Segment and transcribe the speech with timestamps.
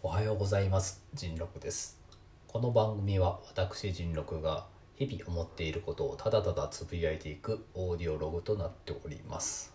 [0.00, 1.02] おはようございます。
[1.12, 1.98] 人六です。
[2.46, 4.64] この番組は私人六が
[4.96, 9.72] 日々思っていることをただただつぶやいていくオーディオログとなっております。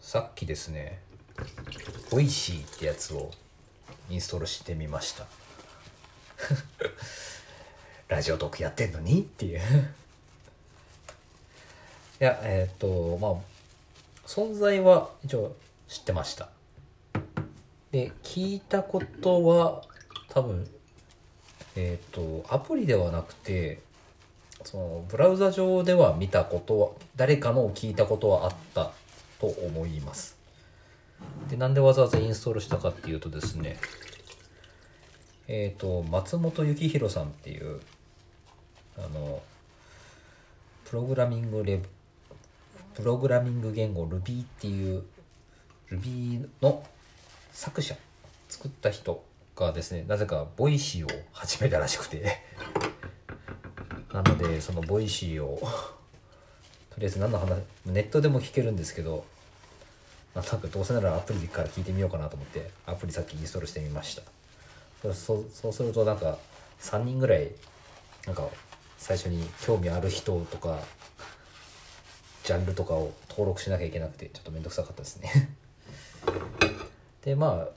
[0.00, 1.02] さっきですね
[2.10, 3.30] ボイシーってやつを
[4.08, 5.26] インストールしてみました。
[8.08, 9.20] ラジオトークやってんのに？
[9.20, 9.58] っていう。
[9.58, 9.62] い
[12.18, 13.34] やえっ、とまあ
[14.26, 15.54] 存在は一応
[15.86, 16.55] 知ってました。
[17.96, 19.80] で聞いたことは
[20.28, 20.68] 多分
[21.76, 23.80] えっ、とアプリではなくて
[24.64, 28.92] そのブラウザ上では見たことは誰かのを聞いたことはあった
[29.40, 30.36] と思います。
[31.48, 33.78] でなんでわざわざインストールしたかっていうとですね
[35.48, 37.80] えっ、と松本幸宏さんっていう
[38.98, 39.42] あの
[40.84, 41.80] プログラミングレ
[42.94, 45.02] プログラミング言語 Ruby っていう
[45.90, 46.84] Ruby の
[47.56, 47.96] 作者
[48.50, 49.24] 作った人
[49.56, 52.42] がですねなぜかボイシーを始めたらしくて。
[54.12, 55.58] なのでそのボイシーを
[56.90, 59.26] とりあえず何の話ネットでも聞けるんですけど
[60.34, 64.22] なんかどうせならアプリから聞いてみようかなと思ってアプリさっきインストールしてみました。
[65.12, 66.38] そうそうするとなんか
[66.80, 67.50] 3人ぐらい
[68.26, 68.48] なんか
[68.98, 70.82] 最初に興味ある人とか
[72.44, 75.56] ジャンルとかを登録しなきゃいけなくてちょっと面倒くさかったですね。
[77.26, 77.68] でまあ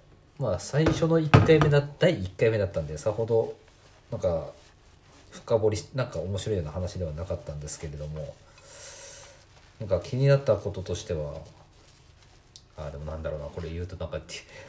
[0.42, 3.55] まあ最初の1回目だ第1回目だったんでさほど
[4.11, 4.45] なんか
[5.31, 8.36] 深掘りなんか面白いような話ではなかったんですけれども
[9.80, 11.33] なんか気になったこととしては
[12.77, 14.20] あでもなんだろうなこれ言うとなんか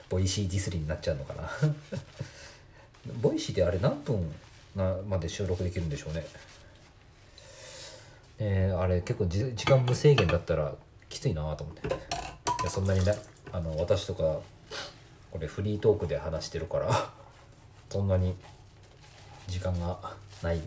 [0.09, 1.51] ボイシーディスりになっちゃうのかな。
[3.21, 4.35] ボイシーってあれ何分
[4.75, 6.27] なまで収録できるんでしょうね。
[8.39, 10.75] えー、あれ結構時間無制限だったら
[11.09, 11.87] きついなと思って。
[11.87, 11.91] い
[12.65, 13.15] やそんなにな
[13.53, 14.41] あの私とか
[15.31, 17.11] これフリートークで話してるから
[17.89, 18.35] そんなに
[19.49, 19.99] 時間が
[20.43, 20.61] ない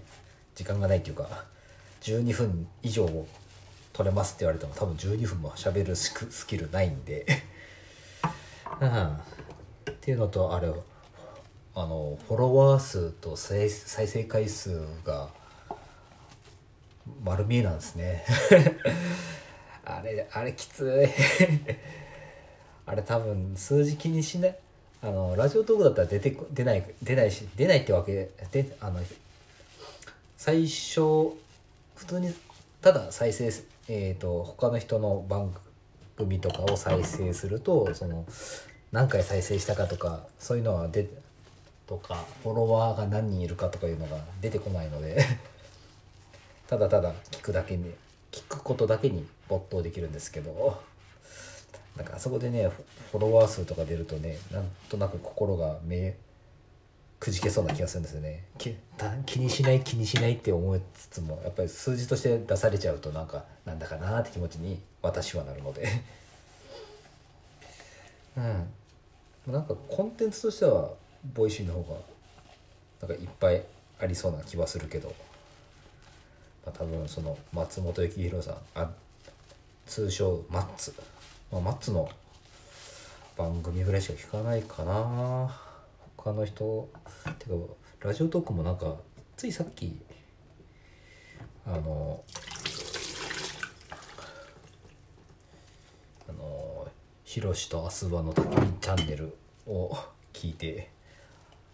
[0.56, 1.46] 時間がないっていうか
[2.02, 3.28] 12分以上を
[3.94, 7.26] 取れますって言われても多分12分も喋るスキルないんで
[8.82, 10.68] うん、っていうのとあれ
[11.76, 15.30] あのフォロワー数と再生回数が
[17.24, 18.26] 丸見えなんですね。
[19.86, 22.03] あれあれきつい。
[22.86, 24.56] あれ多分数字気にしない？
[25.04, 29.02] あのラジオトークだったら出て出ない出ないし出ないってわけであの
[30.38, 31.02] 最初
[31.96, 32.34] 普通に
[32.82, 33.52] ただ再生
[33.90, 35.54] えっ、ー、と他の人の番
[36.16, 38.26] 組とかを再生するとその
[38.94, 41.10] 何回再生したかとかそういうのは出
[41.86, 45.24] とかフォロワーが何人いるかとかいうのが出てこないので。
[46.66, 47.94] ただただ聞くだけに
[48.32, 50.82] 聞くことだけに没頭できるんですけど。
[51.98, 52.70] なんかあそこでね
[53.12, 56.16] フォロワー数とか出るとねなんとなく心が目
[57.20, 58.44] くじけそうな気がするんですよね。
[58.58, 58.76] 気
[59.26, 65.88] 気にしない気にしないって思いつつもやっぱり数字として出されちゃうとなんかなんだかなって気持ちに私はなるので。
[68.36, 69.54] うん。
[69.54, 70.92] なんかコンテンツとしては
[71.34, 72.00] ボイシーの方が
[73.08, 73.64] なんかいっぱい
[74.00, 75.14] ありそうな気はするけど。
[76.66, 78.90] まあ、多分その松本幸宏さんあ
[79.86, 80.94] 通称マッツ、
[81.54, 82.10] まあ、マッツの
[83.38, 85.56] 番組ぐらいしか聞かないかな。
[86.18, 86.90] 他の人
[87.38, 87.52] てか
[88.00, 88.96] ラジオトークもなんか
[89.38, 90.00] ついさっき
[91.68, 92.24] あの
[96.28, 96.88] あの
[97.24, 99.38] ひろしとあすばの焚き火チャンネル
[99.68, 99.96] を
[100.34, 100.90] 聞いて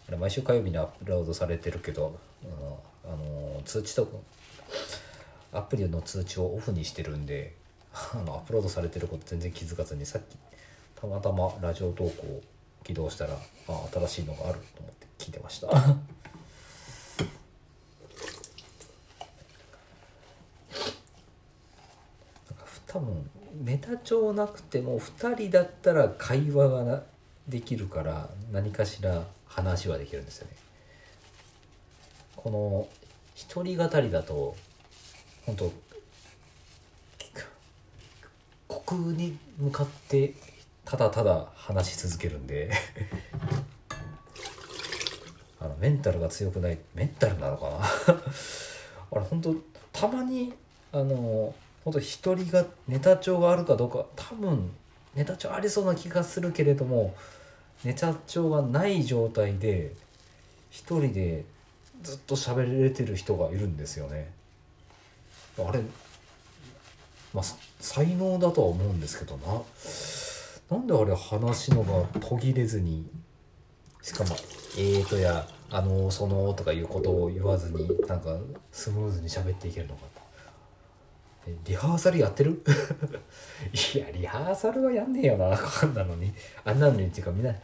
[0.08, 2.18] あれ毎週火曜日にアップロードされてるけど
[3.04, 4.16] あの通知とか
[5.52, 7.54] アプリの通知をオフにしてるんで
[7.92, 10.36] あのアップロードされてること全然気づかずにさっき
[11.00, 12.42] たまたまラジオ投稿を
[12.84, 13.36] 起動したら
[13.68, 15.68] あ新しいのがあると思って聞いてました。
[22.86, 23.30] 多分
[23.62, 27.02] ネタ帳なくても2人だったら会話がな
[27.46, 30.56] できるから何かしら話はできるんですよね。
[32.34, 32.88] この
[33.36, 34.56] 一人語りだと
[35.46, 35.72] 本当
[38.90, 40.34] 国に向かって
[40.84, 42.72] ただただ話し続けるんで
[45.60, 47.78] あのメンタルが強くないメンタルなのかな？
[49.12, 49.54] あれ本当
[49.92, 50.52] たまに
[50.90, 51.54] あの
[51.84, 54.72] 本当一人がネタ帳があるかどうか多分
[55.14, 57.14] ネタ帳ありそうな気がするけれども
[57.84, 59.94] ネタ帳がない状態で
[60.70, 61.44] 一人で
[62.02, 64.32] ずっと喋れてる人がいるんですよね。
[65.58, 65.80] あれ
[67.32, 67.44] まあ
[67.80, 69.62] 才能だとは思うんですけどな。
[70.76, 73.04] なんであれ話のが途切れずに
[74.02, 74.36] しかも
[74.78, 78.36] 「えーと」や「あのその」とかいうことを言わずになんか
[78.70, 80.10] スムーズに喋っていけるのか
[81.46, 82.62] えリハーサルやってる？
[83.94, 85.46] いやリハーサルはやんねえよな。
[85.46, 86.32] あんなのに。
[86.64, 87.54] あんなのにっていうかみんな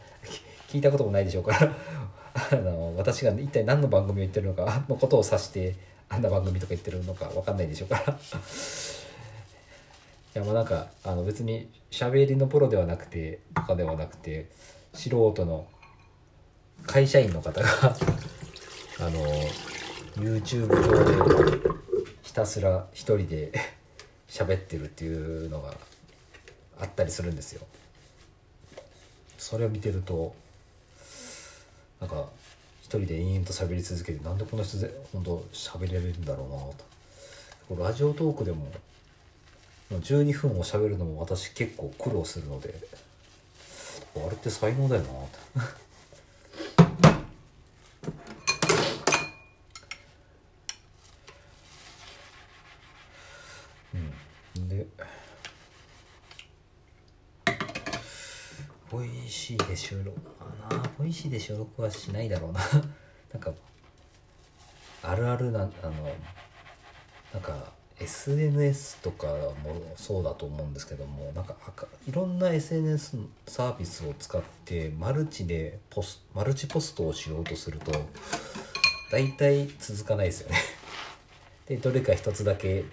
[0.69, 1.73] 聞いたこともないでしょうから。
[2.51, 5.75] あの私が一体何の番組を言ってるのかのことを指して
[6.07, 8.17] あんな番組とか言ってるのか分かんないでしょうから。
[10.37, 14.49] やもうなんかあの別に喋りのプロではなくてとかではなくて
[14.93, 15.67] 素人の
[16.85, 17.67] 会社員の方が
[18.99, 19.25] あの
[20.15, 21.69] YouTube 上で
[22.21, 23.51] ひたすら一人で
[24.27, 25.75] 喋ってるっていうのが
[26.79, 27.65] あったりするんですよ。
[29.37, 30.35] それを見てると
[31.99, 32.27] なんか
[32.81, 36.45] 一人で延々と喋り続けてなんでこの人で本当喋れるんだろ
[37.69, 38.71] うなとラジオトークでも
[39.91, 42.75] 12分を喋るのも私結構苦労するので
[44.15, 45.07] あれって才能だよな。
[45.07, 45.13] と
[53.93, 54.69] うん。
[54.69, 54.87] で
[58.89, 60.83] Voicyで収録かな。
[60.97, 62.59] Voicyで収録はしないだろうな。
[63.33, 63.53] なんか
[65.03, 66.15] あるあるなあの
[67.33, 71.55] なんか SNS とかもそうだと思うんですけどもなんか
[72.07, 73.17] いろんな SNS
[73.47, 77.91] サービスを使ってマルチでポスマルチポストをしようとすると
[79.11, 80.57] 大体続かないですよね。
[81.67, 82.85] でどれか一つだけ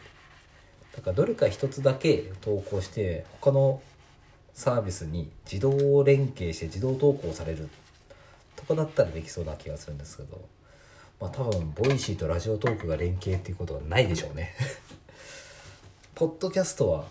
[0.96, 3.82] だからどれか一つだけ投稿して他の
[4.54, 7.68] サービスに自動連携して自動投稿される
[8.56, 10.40] とかだったらできそうな気がするんですけど
[11.20, 14.54] まあ多分ボイシーとラジオトークが連携っていうことはないでしょうね。
[16.14, 17.06] ポッドキャストは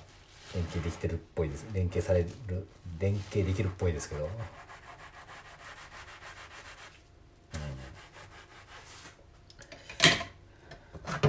[0.56, 1.66] 連携できてるっぽいです。
[1.74, 2.66] 連携される
[3.00, 4.24] 連携できるっぽいですけど。
[4.24, 4.30] うん、
[11.06, 11.20] あ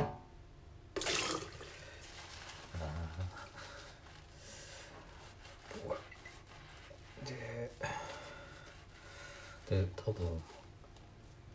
[9.68, 10.42] で多分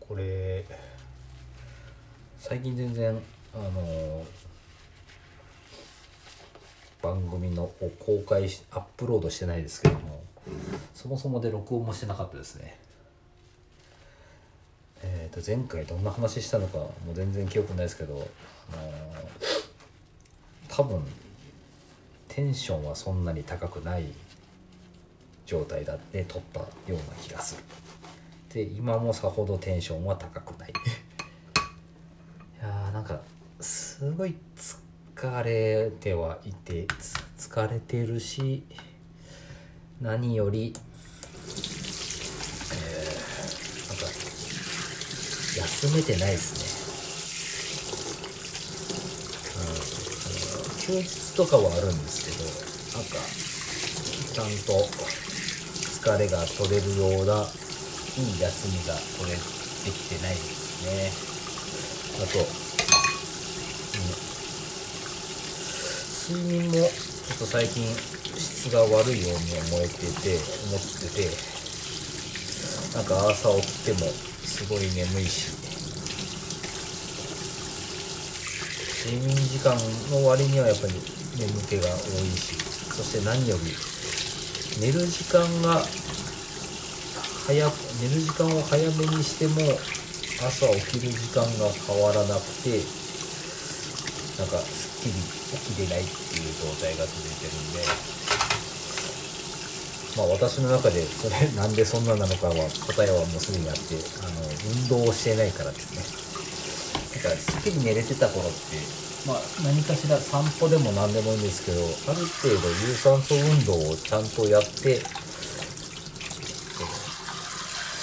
[0.02, 0.66] これ
[2.38, 3.18] 最近全然
[3.54, 4.26] あの
[7.02, 10.24] 番組のを公開しアップロードしてないですけども
[10.94, 12.78] そもそもで録音もしてなかったですね。
[15.02, 18.28] えー、と前回どんな話したのかもう全然記憶ないですけど、
[18.74, 19.24] あの
[20.68, 21.02] 多分
[22.28, 24.06] テンションはそんなに高くない
[25.46, 27.64] 状態だって撮ったような気がする。
[28.54, 30.72] で今もさほどテンションは高くない。
[30.72, 30.74] い
[32.62, 33.22] やーなんか
[33.62, 34.36] すごい
[35.20, 36.88] 疲れてはいて
[37.38, 38.64] 疲れてるし
[40.00, 40.74] 何より、
[42.72, 44.06] えー、なんか
[45.58, 46.70] 休めてないですね、
[49.60, 49.76] うん、
[50.56, 52.48] あの休日とかはあるんですけど
[52.96, 53.20] なんか
[54.32, 54.88] ちゃんと
[56.00, 57.44] 疲れが取れるような
[58.16, 59.44] いい休みが取れで
[59.92, 61.12] きてないですね。
[62.24, 62.46] あと、うん、
[66.30, 67.82] 睡眠もちょっと最近
[68.38, 70.38] 質が悪いように思えてて
[70.70, 71.26] 思ってて
[72.94, 74.06] なんか朝起きても
[74.46, 75.58] すごい眠いし。
[79.10, 79.74] 睡眠時間
[80.12, 82.54] の割にはやっぱり眠気が多いし。
[82.94, 83.74] そして何より
[84.86, 85.82] 寝る時間が
[87.48, 89.56] 早寝る時間を早めにしても
[90.46, 92.99] 朝起きる時間が変わらなくて
[94.40, 97.84] なんかすっきり起きれないっていう状態が続いてるんで
[100.16, 102.56] まあ私の中でそれなんでそんななのかは
[102.88, 104.48] 答えはもうすでにあってあの
[104.80, 106.20] 運動をしてないからですね。
[107.20, 108.80] だからすっきり寝れてた頃って
[109.28, 115.04] まあ何かしら散歩でも何でもいいんですけどある程度有酸素運動をちゃんとやって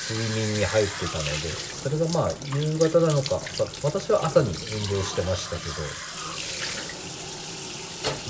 [0.06, 3.40] 睡眠に入ってたのでそれがまあ夕方なのか
[3.82, 4.54] 私は朝に運
[4.94, 6.15] 動してましたけど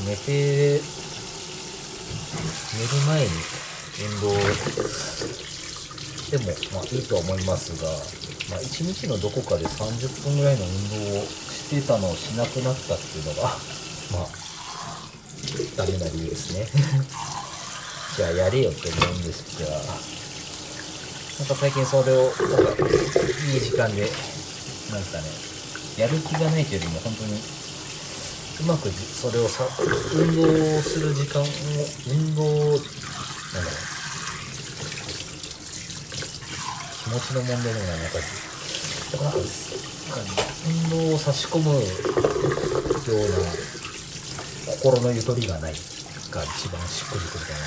[0.06, 0.82] 寝て寝る
[3.06, 3.30] 前に
[4.06, 4.28] 運動
[6.30, 6.44] でも
[6.74, 7.88] まあいいとは思いますが、
[8.50, 10.70] まあ、1日のどこかで30分ぐらいの運
[11.10, 13.50] 動をしてたのをしなくなったっていうのが
[14.14, 14.28] まあ
[15.76, 16.68] ダメな理由ですね。
[18.16, 19.76] じゃあやれよって思うんですがな
[21.44, 22.32] んか最近それをなん
[22.76, 22.82] か
[23.52, 24.10] いい時間で
[24.90, 25.30] なんかね
[25.98, 27.38] やる気がないというよりも本当に
[28.60, 29.64] うまくそれをさ
[30.14, 30.42] 運動
[30.80, 31.44] する時間を
[32.08, 32.82] 運動なんだろう
[37.04, 38.18] 気持ちの問題でもないなんか
[39.12, 39.32] だから
[40.66, 43.46] 運動を差し込むような
[44.72, 47.58] 心のゆとりがないが一番しっくりくるかな。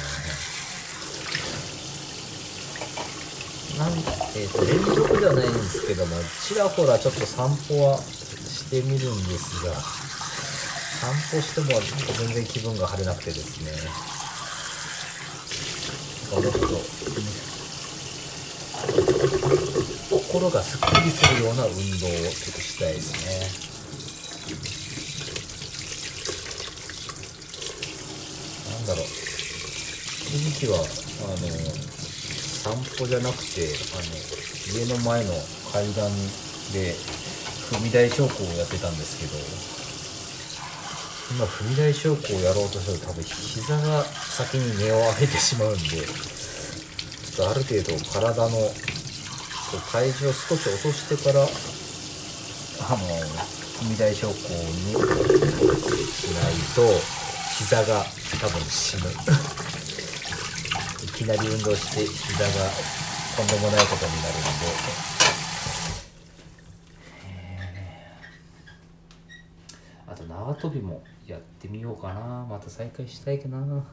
[3.80, 3.92] なん
[4.36, 9.72] えーと、連続ではないんですけどもちらほらちょっと散歩はしてみるんですが
[11.00, 11.68] 散歩しても
[12.20, 13.72] 全然気分が晴れなくてですね。
[16.30, 16.50] もっと
[20.30, 23.48] 心がすっきりするような運動をちょっとしたいですね。
[28.76, 29.06] なんだろう。
[29.06, 30.86] 一時期はあの
[32.60, 34.12] 散歩じゃなくてあの
[34.78, 35.34] 家の前の
[35.72, 36.12] 階段
[36.74, 36.94] で
[37.72, 39.79] 踏み台昇降をやってたんですけど
[41.32, 48.74] 今踏み台昇降をやろうとしたら多分膝が先に根を上げてしまうんでちょっとある程度体の
[49.92, 52.98] 体重を少し落としてからあの
[53.80, 54.38] 踏み台昇降に
[56.10, 56.82] しないと
[57.58, 58.04] 膝が
[58.42, 59.04] 多分死ぬ。
[61.04, 62.50] いきなり運動して膝が
[63.36, 64.50] とんでもないことになるんで
[70.08, 72.46] あと縄跳びもやってみようかな。
[72.50, 73.84] また再開したいかな。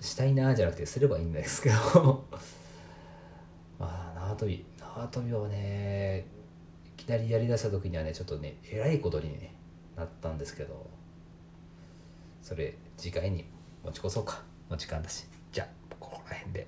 [0.00, 2.24] したいなじゃなくてすればいいんですけど。
[3.78, 6.26] まあ縄跳び縄跳びをね
[6.98, 9.36] いきなりやりだした時にはねちょっとねえらいことに、
[9.96, 10.86] なったんですけど。
[12.42, 13.44] それ次回に
[13.84, 14.42] 持ち越そうか。
[14.68, 15.26] もう時間だし。
[15.52, 16.66] じゃあここら辺で。